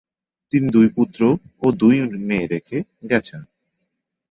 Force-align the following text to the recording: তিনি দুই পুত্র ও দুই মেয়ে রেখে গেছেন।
তিনি 0.53 0.67
দুই 0.69 0.87
পুত্র 0.95 1.21
ও 1.61 1.67
দুই 1.81 1.95
মেয়ে 2.27 2.47
রেখে 2.47 2.77
গেছেন। 3.11 3.41